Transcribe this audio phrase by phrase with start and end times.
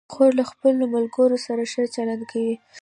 [0.13, 2.55] خور له خپلو ملګرو سره ښه چلند کوي.